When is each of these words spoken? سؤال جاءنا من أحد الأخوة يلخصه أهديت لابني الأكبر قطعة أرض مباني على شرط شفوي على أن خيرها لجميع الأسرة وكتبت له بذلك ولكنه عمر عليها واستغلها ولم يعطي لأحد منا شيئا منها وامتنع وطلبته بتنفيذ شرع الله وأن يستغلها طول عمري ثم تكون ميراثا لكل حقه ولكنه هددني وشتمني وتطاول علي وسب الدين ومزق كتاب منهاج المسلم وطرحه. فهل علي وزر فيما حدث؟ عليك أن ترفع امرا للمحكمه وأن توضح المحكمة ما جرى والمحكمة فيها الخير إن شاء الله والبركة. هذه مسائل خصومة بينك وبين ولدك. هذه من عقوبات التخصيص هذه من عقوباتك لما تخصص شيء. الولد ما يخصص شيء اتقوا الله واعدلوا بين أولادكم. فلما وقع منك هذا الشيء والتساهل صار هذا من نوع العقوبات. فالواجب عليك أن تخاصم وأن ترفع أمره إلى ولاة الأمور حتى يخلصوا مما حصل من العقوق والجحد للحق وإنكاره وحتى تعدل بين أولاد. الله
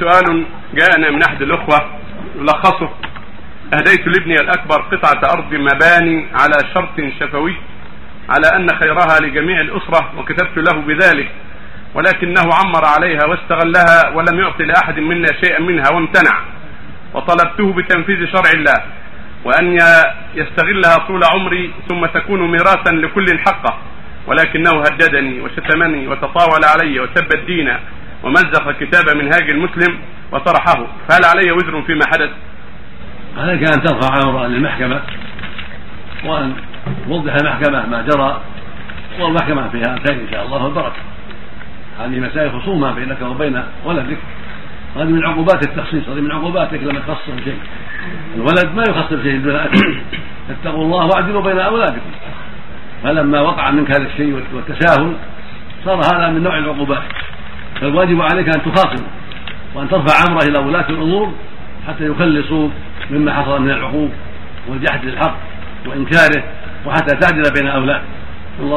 سؤال 0.00 0.44
جاءنا 0.74 1.10
من 1.10 1.22
أحد 1.22 1.42
الأخوة 1.42 1.90
يلخصه 2.38 2.90
أهديت 3.74 4.06
لابني 4.06 4.34
الأكبر 4.34 4.82
قطعة 4.82 5.30
أرض 5.32 5.54
مباني 5.54 6.26
على 6.34 6.54
شرط 6.74 7.00
شفوي 7.20 7.54
على 8.28 8.46
أن 8.56 8.68
خيرها 8.78 9.20
لجميع 9.20 9.60
الأسرة 9.60 10.12
وكتبت 10.18 10.56
له 10.56 10.80
بذلك 10.80 11.30
ولكنه 11.94 12.42
عمر 12.54 12.84
عليها 12.84 13.24
واستغلها 13.26 14.08
ولم 14.14 14.40
يعطي 14.40 14.64
لأحد 14.64 14.98
منا 14.98 15.26
شيئا 15.44 15.60
منها 15.60 15.90
وامتنع 15.92 16.40
وطلبته 17.14 17.72
بتنفيذ 17.72 18.26
شرع 18.26 18.50
الله 18.54 18.82
وأن 19.44 19.78
يستغلها 20.34 20.96
طول 21.08 21.20
عمري 21.24 21.72
ثم 21.88 22.06
تكون 22.06 22.50
ميراثا 22.50 22.90
لكل 22.90 23.38
حقه 23.38 23.78
ولكنه 24.26 24.80
هددني 24.80 25.40
وشتمني 25.40 26.08
وتطاول 26.08 26.60
علي 26.64 27.00
وسب 27.00 27.32
الدين 27.34 27.68
ومزق 28.26 28.70
كتاب 28.70 29.16
منهاج 29.16 29.50
المسلم 29.50 29.98
وطرحه. 30.32 30.86
فهل 31.08 31.24
علي 31.24 31.52
وزر 31.52 31.82
فيما 31.82 32.02
حدث؟ 32.06 32.30
عليك 33.38 33.62
أن 33.62 33.82
ترفع 33.82 34.28
امرا 34.28 34.48
للمحكمه 34.48 35.00
وأن 36.24 36.52
توضح 37.06 37.34
المحكمة 37.34 37.86
ما 37.86 38.02
جرى 38.02 38.40
والمحكمة 39.20 39.68
فيها 39.68 39.94
الخير 39.94 40.20
إن 40.20 40.28
شاء 40.30 40.46
الله 40.46 40.64
والبركة. 40.64 40.96
هذه 42.00 42.20
مسائل 42.20 42.60
خصومة 42.60 42.92
بينك 42.92 43.22
وبين 43.22 43.62
ولدك. 43.84 44.18
هذه 44.96 45.04
من 45.04 45.24
عقوبات 45.24 45.66
التخصيص 45.68 46.08
هذه 46.08 46.20
من 46.20 46.32
عقوباتك 46.32 46.82
لما 46.82 47.00
تخصص 47.00 47.44
شيء. 47.44 47.58
الولد 48.34 48.74
ما 48.74 48.82
يخصص 48.88 49.22
شيء 49.22 49.68
اتقوا 50.50 50.84
الله 50.84 51.06
واعدلوا 51.06 51.42
بين 51.42 51.58
أولادكم. 51.58 52.10
فلما 53.02 53.40
وقع 53.40 53.70
منك 53.70 53.90
هذا 53.90 54.06
الشيء 54.06 54.42
والتساهل 54.54 55.16
صار 55.84 56.00
هذا 56.14 56.28
من 56.28 56.42
نوع 56.42 56.58
العقوبات. 56.58 57.02
فالواجب 57.80 58.20
عليك 58.20 58.48
أن 58.56 58.62
تخاصم 58.62 59.04
وأن 59.74 59.88
ترفع 59.88 60.14
أمره 60.28 60.42
إلى 60.42 60.58
ولاة 60.58 60.88
الأمور 60.90 61.32
حتى 61.88 62.06
يخلصوا 62.06 62.68
مما 63.10 63.32
حصل 63.32 63.62
من 63.62 63.70
العقوق 63.70 64.10
والجحد 64.68 65.04
للحق 65.04 65.36
وإنكاره 65.86 66.42
وحتى 66.86 67.16
تعدل 67.16 67.42
بين 67.56 67.66
أولاد. 67.66 68.02
الله 68.60 68.74